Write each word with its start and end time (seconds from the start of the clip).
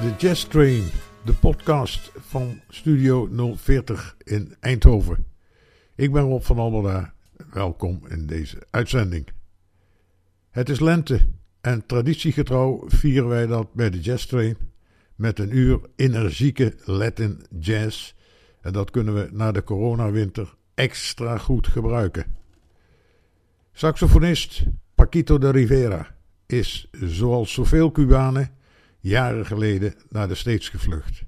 De 0.00 0.14
Jazz 0.18 0.44
Train, 0.44 0.82
de 1.24 1.32
podcast 1.32 2.12
van 2.14 2.60
Studio 2.68 3.28
040 3.56 4.16
in 4.24 4.54
Eindhoven. 4.60 5.26
Ik 5.94 6.12
ben 6.12 6.22
Rob 6.22 6.42
van 6.42 6.58
Alberda. 6.58 7.14
Welkom 7.52 8.00
in 8.08 8.26
deze 8.26 8.66
uitzending. 8.70 9.28
Het 10.50 10.68
is 10.68 10.80
lente 10.80 11.26
en 11.60 11.86
traditiegetrouw 11.86 12.84
vieren 12.86 13.28
wij 13.28 13.46
dat 13.46 13.74
bij 13.74 13.90
de 13.90 14.00
Jazz 14.00 14.26
Train 14.26 14.56
met 15.14 15.38
een 15.38 15.56
uur 15.56 15.80
energieke 15.96 16.74
Latin 16.84 17.46
jazz. 17.58 18.12
En 18.60 18.72
dat 18.72 18.90
kunnen 18.90 19.14
we 19.14 19.28
na 19.32 19.52
de 19.52 19.64
coronawinter 19.64 20.54
extra 20.74 21.38
goed 21.38 21.66
gebruiken. 21.66 22.36
Saxofonist 23.72 24.64
Paquito 24.94 25.38
de 25.38 25.50
Rivera 25.50 26.14
is, 26.46 26.88
zoals 27.00 27.52
zoveel 27.52 27.92
Cubanen, 27.92 28.55
jaren 29.06 29.46
geleden 29.46 29.94
naar 30.08 30.28
de 30.28 30.34
States 30.34 30.68
gevlucht. 30.68 31.22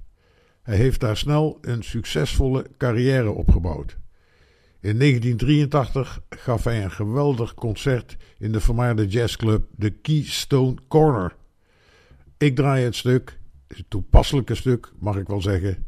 Hij 0.61 0.77
heeft 0.77 0.99
daar 0.99 1.17
snel 1.17 1.57
een 1.61 1.83
succesvolle 1.83 2.65
carrière 2.77 3.31
opgebouwd. 3.31 3.97
In 4.81 4.99
1983 4.99 6.21
gaf 6.29 6.63
hij 6.63 6.83
een 6.83 6.91
geweldig 6.91 7.53
concert 7.53 8.17
in 8.37 8.51
de 8.51 8.59
vermaarde 8.59 9.07
jazzclub 9.07 9.65
de 9.75 9.89
Keystone 9.89 10.75
Corner. 10.87 11.35
Ik 12.37 12.55
draai 12.55 12.83
het 12.83 12.95
stuk, 12.95 13.39
het 13.67 13.85
toepasselijke 13.87 14.55
stuk 14.55 14.91
mag 14.99 15.17
ik 15.17 15.27
wel 15.27 15.41
zeggen, 15.41 15.85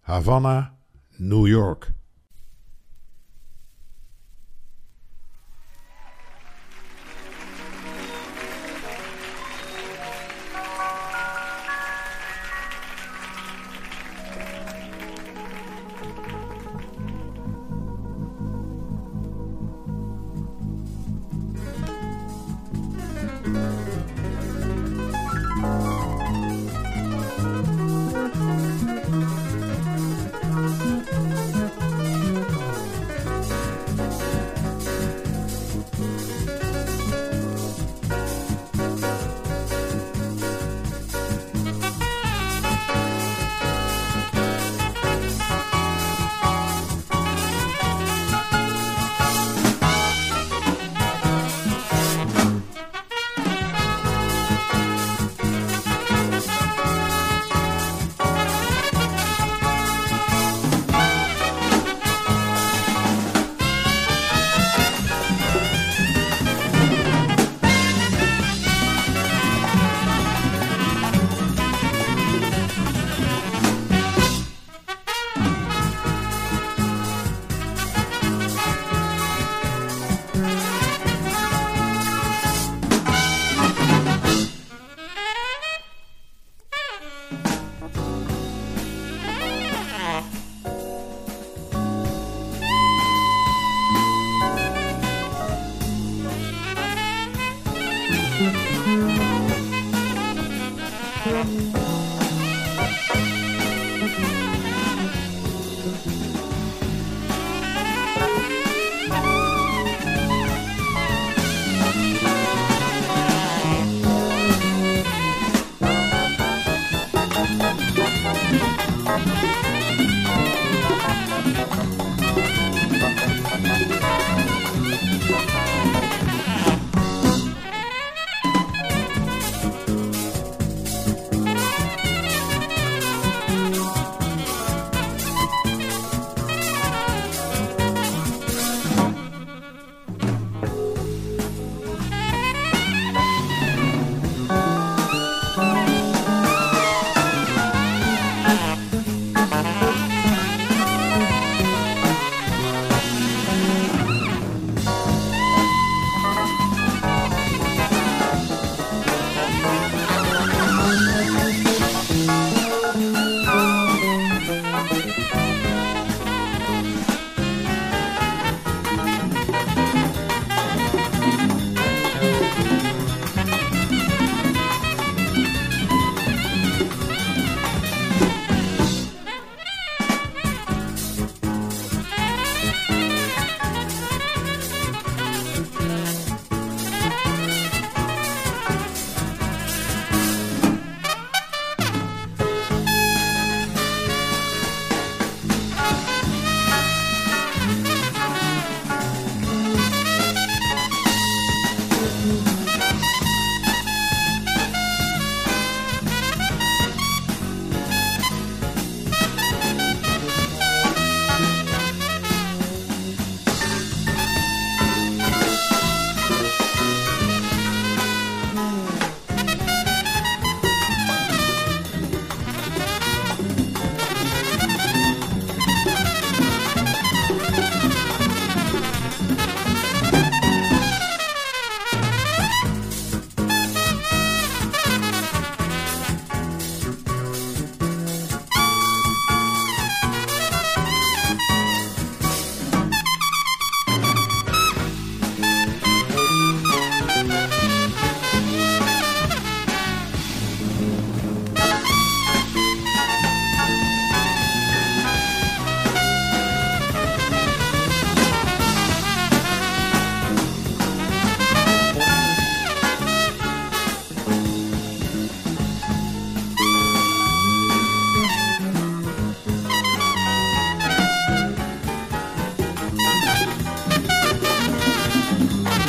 Havana, 0.00 0.76
New 1.16 1.46
York. 1.46 1.92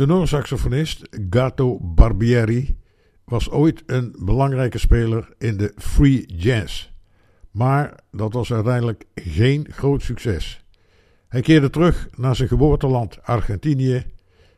Tenorsaxofonist 0.00 1.08
Gato 1.30 1.78
Barbieri 1.80 2.76
was 3.24 3.50
ooit 3.50 3.82
een 3.86 4.14
belangrijke 4.18 4.78
speler 4.78 5.34
in 5.38 5.56
de 5.56 5.72
free 5.76 6.26
jazz. 6.26 6.90
Maar 7.50 8.00
dat 8.10 8.32
was 8.32 8.52
uiteindelijk 8.52 9.04
geen 9.14 9.66
groot 9.70 10.02
succes. 10.02 10.64
Hij 11.28 11.40
keerde 11.40 11.70
terug 11.70 12.08
naar 12.16 12.36
zijn 12.36 12.48
geboorteland 12.48 13.22
Argentinië 13.22 14.04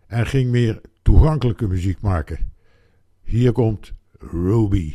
en 0.06 0.26
ging 0.26 0.50
meer 0.50 0.80
toegankelijke 1.02 1.68
muziek 1.68 2.00
maken. 2.00 2.52
Hier 3.22 3.52
komt 3.52 3.92
Ruby. 4.18 4.94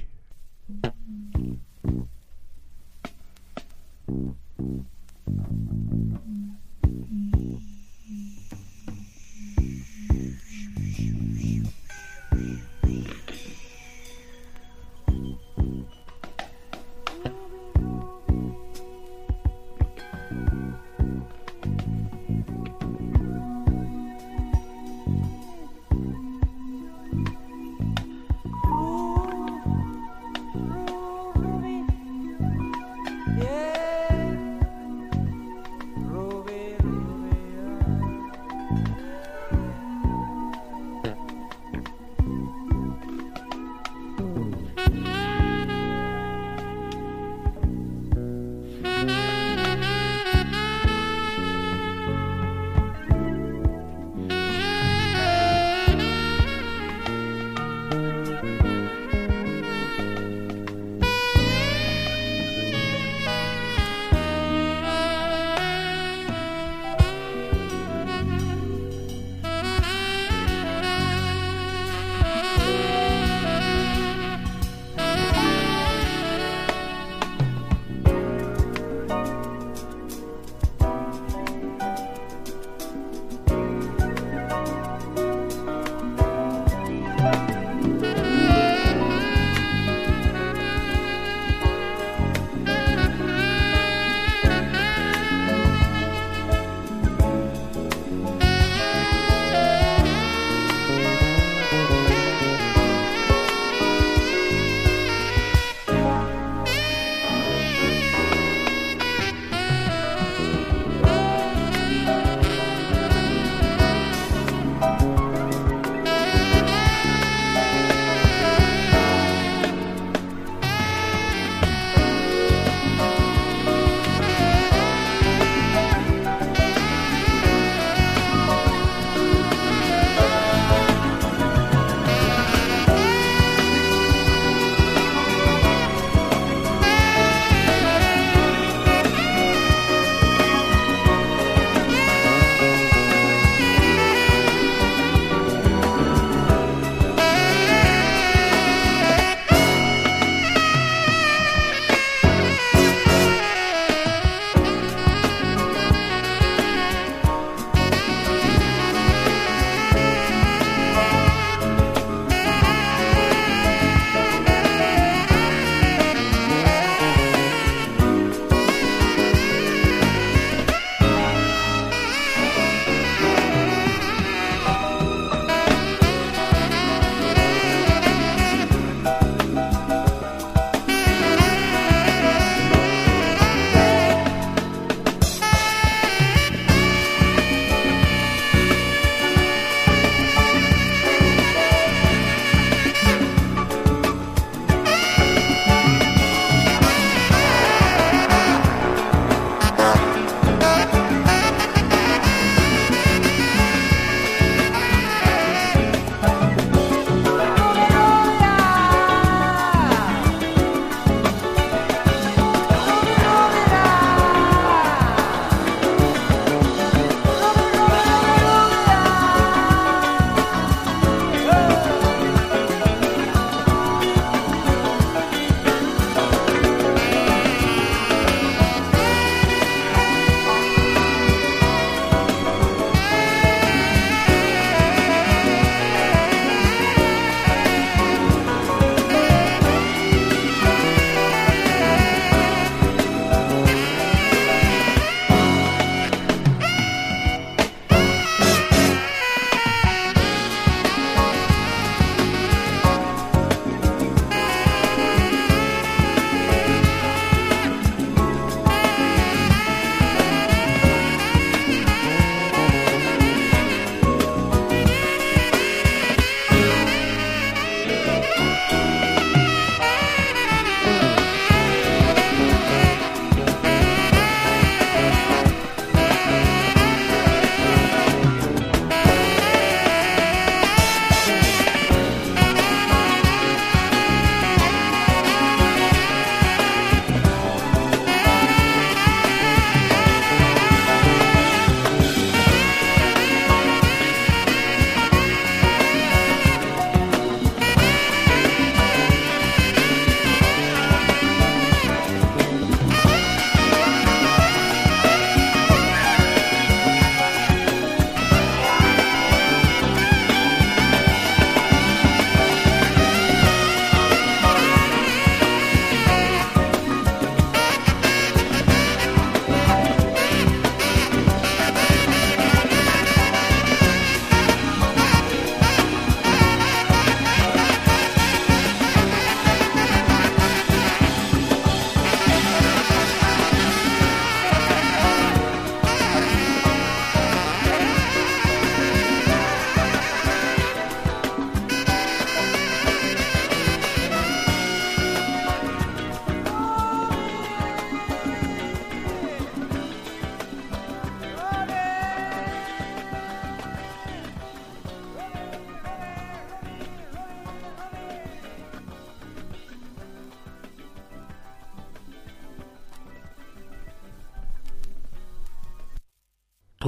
Ruby. 11.00 11.37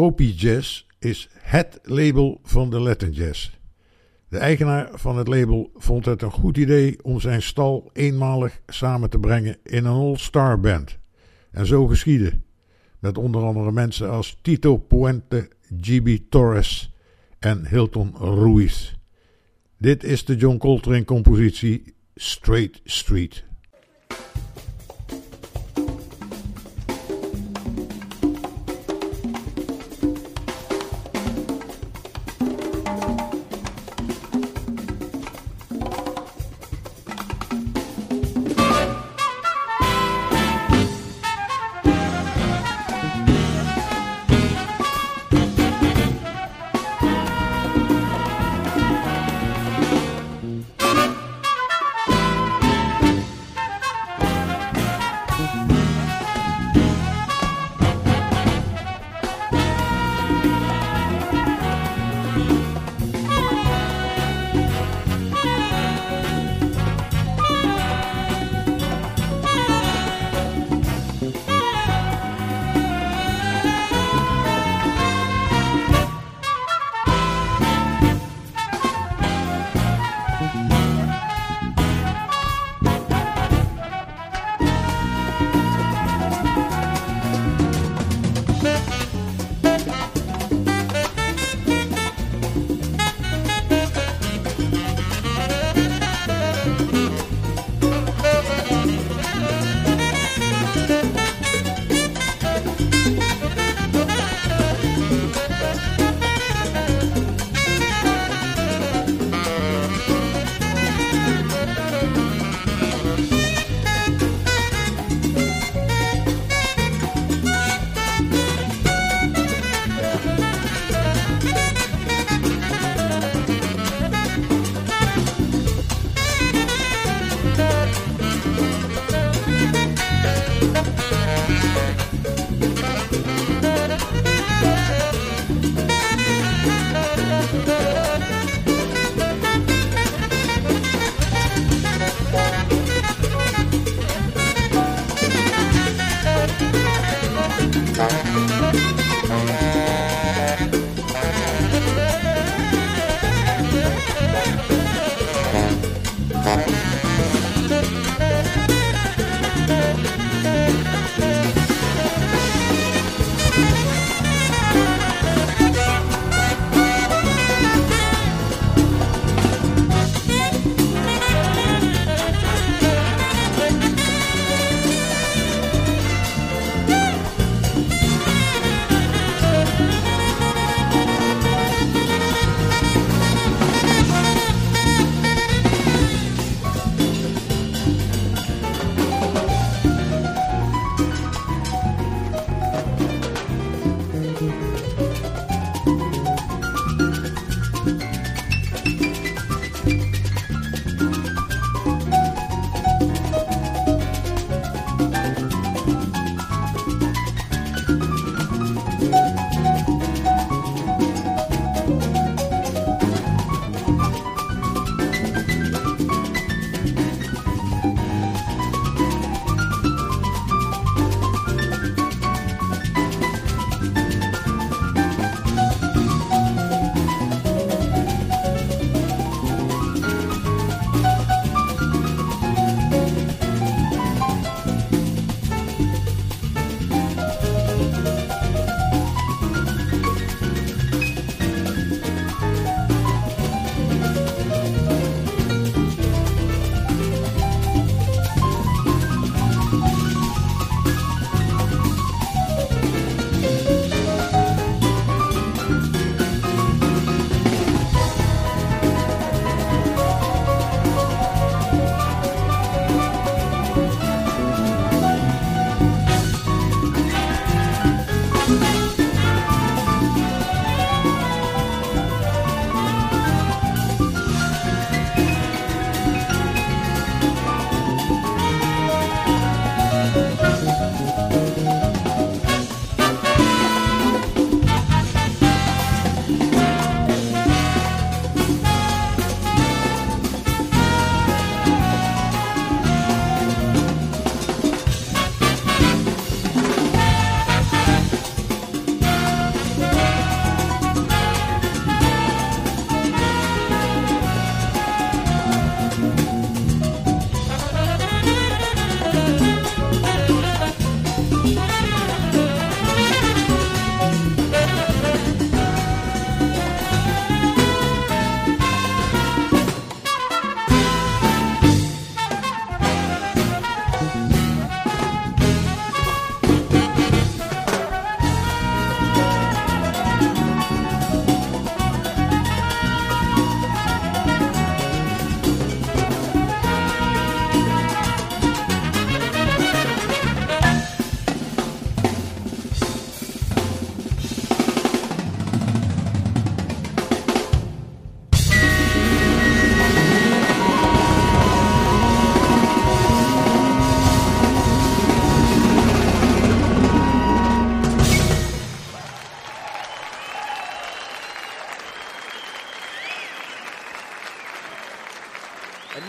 Tropy 0.10 0.34
Jazz 0.36 0.86
is 1.00 1.30
HET 1.40 1.80
label 1.84 2.40
van 2.44 2.70
de 2.70 2.80
Latin 2.80 3.12
Jazz. 3.12 3.52
De 4.30 4.38
eigenaar 4.38 4.90
van 4.94 5.18
het 5.18 5.28
label 5.28 5.72
vond 5.76 6.06
het 6.06 6.22
een 6.22 6.32
goed 6.32 6.58
idee 6.58 7.04
om 7.04 7.20
zijn 7.20 7.42
stal 7.42 7.90
eenmalig 7.94 8.62
samen 8.68 9.10
te 9.10 9.20
brengen 9.20 9.58
in 9.64 9.86
een 9.86 9.92
all-star 9.92 10.60
band. 10.60 10.98
En 11.52 11.66
zo 11.66 11.88
geschiedde. 11.88 12.40
Met 13.00 13.18
onder 13.18 13.44
andere 13.44 13.72
mensen 13.72 14.10
als 14.10 14.40
Tito 14.42 14.78
Puente, 14.78 15.50
GB 15.82 16.18
Torres 16.30 16.94
en 17.40 17.68
Hilton 17.68 18.16
Ruiz. 18.18 18.94
Dit 19.78 20.04
is 20.04 20.26
de 20.26 20.36
John 20.36 20.58
Coltrane 20.58 21.06
compositie 21.06 21.96
Straight 22.16 22.82
Street. 22.84 23.44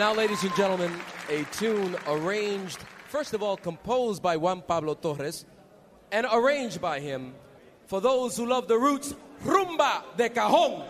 Now, 0.00 0.12
ladies 0.14 0.42
and 0.44 0.54
gentlemen, 0.56 0.90
a 1.28 1.44
tune 1.52 1.94
arranged, 2.06 2.78
first 3.08 3.34
of 3.34 3.42
all, 3.42 3.58
composed 3.58 4.22
by 4.22 4.34
Juan 4.34 4.62
Pablo 4.66 4.94
Torres 4.94 5.44
and 6.10 6.26
arranged 6.32 6.80
by 6.80 7.00
him 7.00 7.34
for 7.86 8.00
those 8.00 8.34
who 8.34 8.46
love 8.46 8.66
the 8.66 8.78
roots, 8.78 9.14
Rumba 9.44 10.02
de 10.16 10.30
Cajon. 10.30 10.82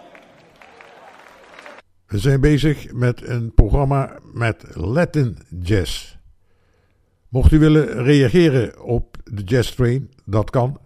We 2.07 2.18
zijn 2.18 2.40
bezig 2.40 2.92
met 2.92 3.29
een 3.29 3.55
programma 3.55 4.18
met 4.33 4.64
Latin 4.75 5.38
Jazz. 5.62 6.16
Mocht 7.29 7.53
u 7.53 7.59
willen 7.59 8.03
reageren 8.03 8.83
op 8.83 9.16
de 9.25 9.42
Jazz 9.42 9.75
Train, 9.75 10.11
dat 10.25 10.51
kan. 10.51 10.81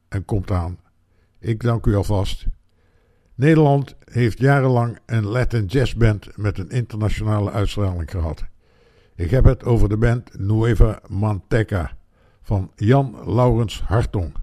en 0.09 0.25
komt 0.25 0.51
aan. 0.51 0.79
Ik 1.41 1.61
dank 1.61 1.85
u 1.85 1.95
alvast. 1.95 2.45
Nederland 3.35 3.95
heeft 4.11 4.39
jarenlang 4.39 4.99
een 5.05 5.25
Latin 5.25 5.65
Jazz 5.65 5.93
Band 5.93 6.37
met 6.37 6.57
een 6.57 6.69
internationale 6.69 7.51
uitstraling 7.51 8.11
gehad. 8.11 8.43
Ik 9.15 9.29
heb 9.29 9.43
het 9.43 9.63
over 9.63 9.89
de 9.89 9.97
band 9.97 10.39
Nueva 10.39 10.99
Manteca 11.07 11.97
van 12.41 12.71
Jan 12.75 13.15
Laurens 13.25 13.81
Hartong. 13.81 14.33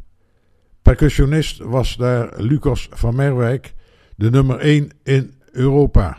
Percussionist 0.82 1.58
was 1.58 1.96
daar 1.96 2.40
Lucas 2.42 2.88
van 2.90 3.14
Merwijk, 3.14 3.74
de 4.16 4.30
nummer 4.30 4.58
1 4.58 4.90
in 5.02 5.34
Europa. 5.52 6.16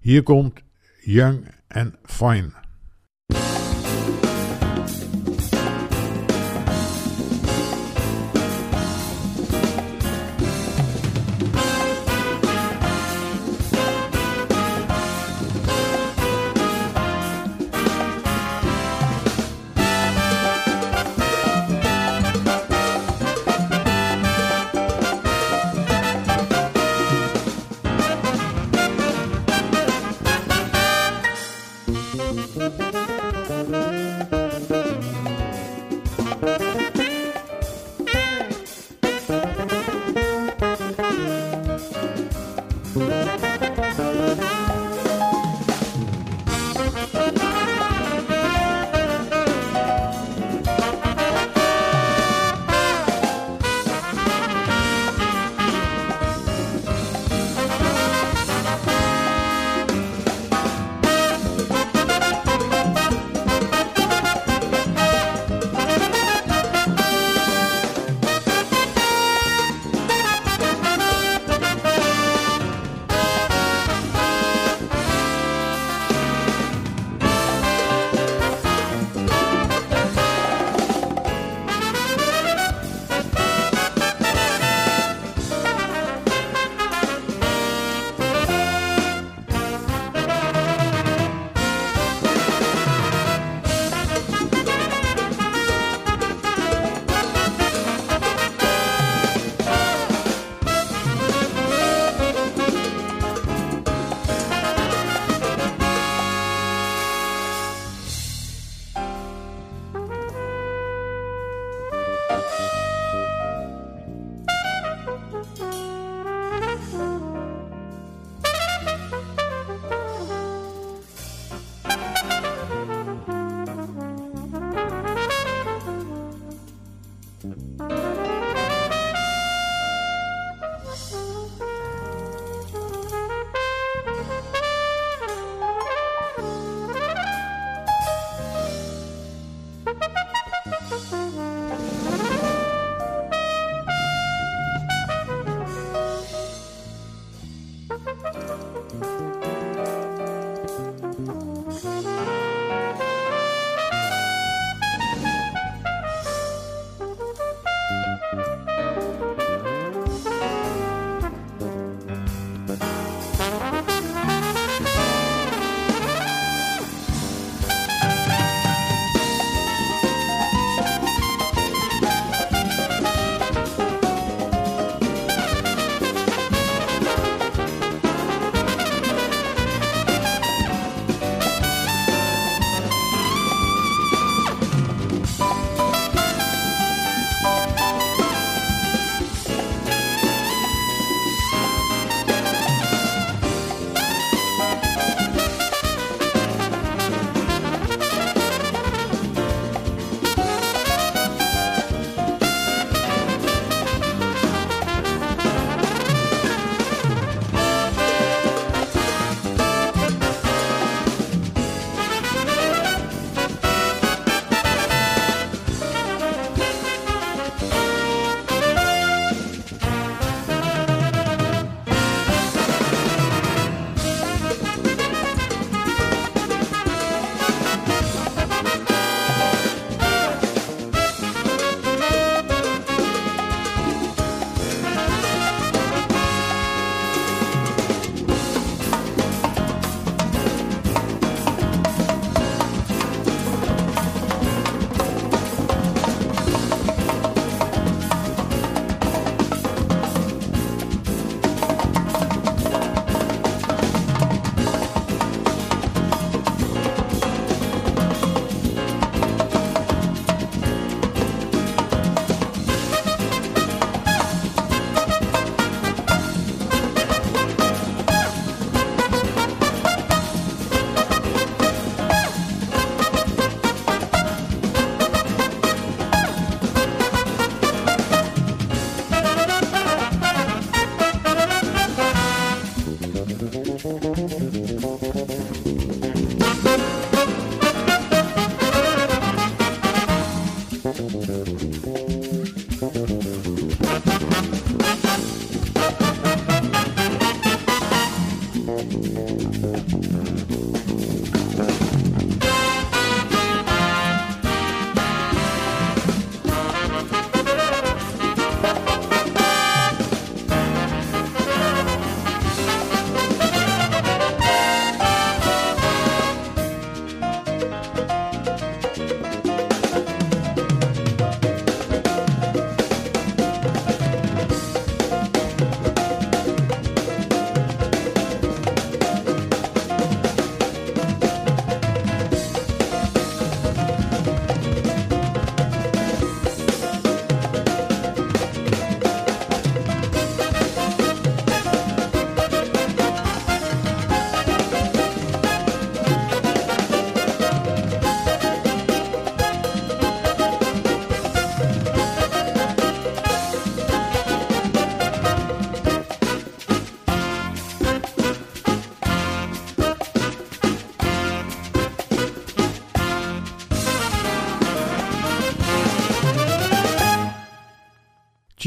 Hier 0.00 0.22
komt 0.22 0.60
Young 1.00 1.48
and 1.68 1.94
Fine. 2.04 2.67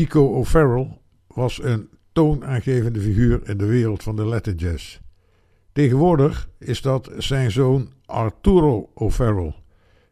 Chico 0.01 0.25
O'Farrell 0.25 0.97
was 1.27 1.63
een 1.63 1.89
toonaangevende 2.11 2.99
figuur 2.99 3.49
in 3.49 3.57
de 3.57 3.65
wereld 3.65 4.03
van 4.03 4.15
de 4.15 4.23
Latin 4.23 4.55
jazz. 4.55 4.99
Tegenwoordig 5.71 6.49
is 6.59 6.81
dat 6.81 7.11
zijn 7.17 7.51
zoon 7.51 7.93
Arturo 8.05 8.89
O'Farrell. 8.93 9.55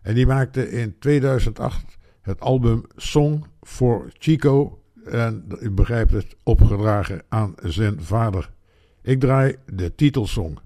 En 0.01 0.15
die 0.15 0.25
maakte 0.25 0.71
in 0.71 0.99
2008 0.99 1.97
het 2.21 2.39
album 2.39 2.83
Song 2.95 3.45
for 3.61 4.11
Chico. 4.17 4.81
En 5.05 5.45
u 5.59 5.71
begrijpt 5.71 6.11
het, 6.11 6.35
opgedragen 6.43 7.21
aan 7.29 7.55
zijn 7.63 8.01
vader. 8.01 8.51
Ik 9.01 9.19
draai 9.19 9.55
de 9.65 9.95
titelsong. 9.95 10.59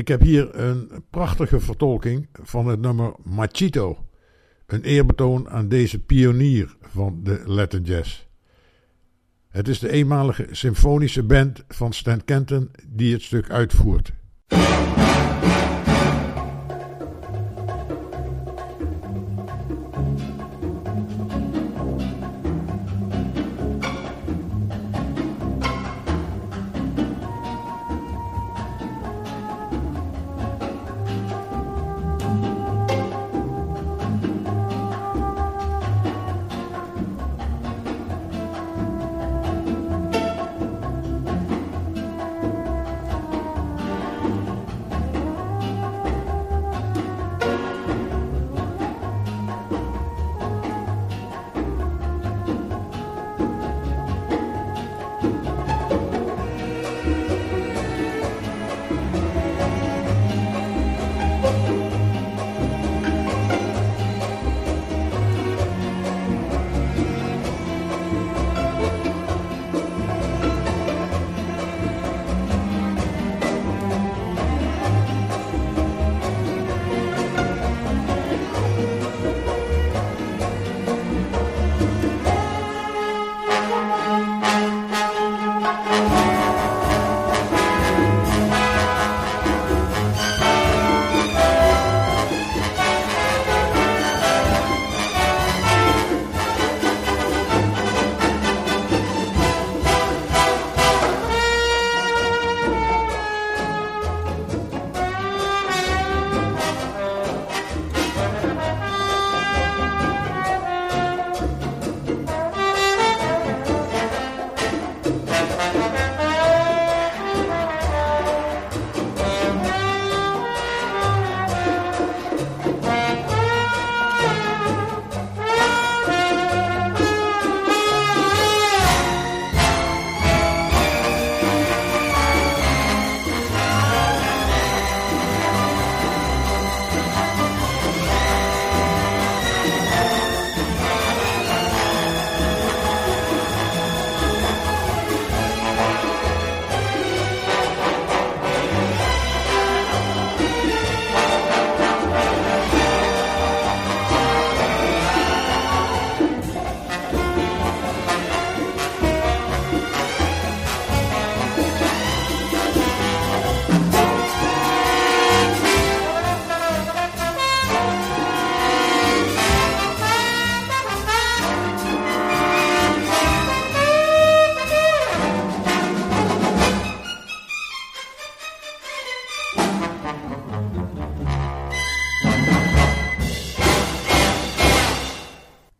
Ik 0.00 0.08
heb 0.08 0.20
hier 0.20 0.58
een 0.58 1.04
prachtige 1.10 1.60
vertolking 1.60 2.28
van 2.32 2.66
het 2.66 2.80
nummer 2.80 3.12
Machito. 3.22 4.04
Een 4.66 4.82
eerbetoon 4.82 5.48
aan 5.48 5.68
deze 5.68 5.98
pionier 5.98 6.76
van 6.80 7.20
de 7.22 7.42
Latin 7.44 7.82
Jazz. 7.82 8.26
Het 9.48 9.68
is 9.68 9.78
de 9.78 9.90
eenmalige 9.90 10.46
symfonische 10.50 11.22
band 11.22 11.64
van 11.68 11.92
Stan 11.92 12.24
Kenton 12.24 12.70
die 12.88 13.12
het 13.12 13.22
stuk 13.22 13.50
uitvoert. 13.50 14.12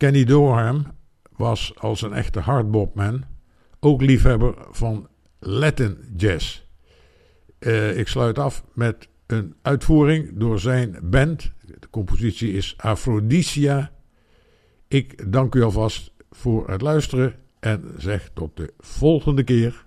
Kenny 0.00 0.24
Dorham 0.24 0.86
was 1.36 1.72
als 1.78 2.02
een 2.02 2.12
echte 2.12 2.40
hardbopman 2.40 3.24
ook 3.80 4.00
liefhebber 4.00 4.54
van 4.70 5.08
Latin 5.38 5.98
jazz. 6.16 6.62
Uh, 7.58 7.98
ik 7.98 8.08
sluit 8.08 8.38
af 8.38 8.64
met 8.74 9.08
een 9.26 9.54
uitvoering 9.62 10.38
door 10.38 10.60
zijn 10.60 10.98
band. 11.02 11.52
De 11.66 11.90
compositie 11.90 12.52
is 12.52 12.74
Aphrodisia. 12.76 13.90
Ik 14.88 15.32
dank 15.32 15.54
u 15.54 15.62
alvast 15.62 16.12
voor 16.30 16.70
het 16.70 16.80
luisteren 16.80 17.34
en 17.58 17.94
zeg 17.96 18.30
tot 18.34 18.56
de 18.56 18.72
volgende 18.78 19.44
keer. 19.44 19.84